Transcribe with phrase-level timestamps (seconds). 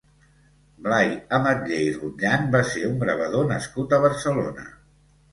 [0.85, 4.65] Blai Ametller i Rotllan va ser un gravador nascut a Barcelona.